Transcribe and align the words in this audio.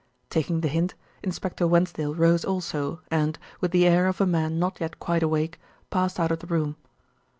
Taking 0.31 0.61
the 0.61 0.67
hint, 0.67 0.95
Inspector 1.21 1.63
Wensdale 1.63 2.15
rose 2.15 2.43
also 2.43 3.01
and, 3.11 3.37
with 3.59 3.69
the 3.69 3.85
air 3.85 4.07
of 4.07 4.19
a 4.19 4.25
man 4.25 4.57
not 4.57 4.79
yet 4.81 4.97
quite 4.99 5.21
awake, 5.21 5.59
passed 5.91 6.19
out 6.19 6.31
of 6.31 6.39
the 6.39 6.47
room. 6.47 6.75